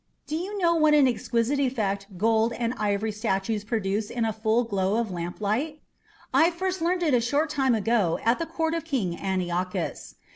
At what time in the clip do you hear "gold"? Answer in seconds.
2.17-2.53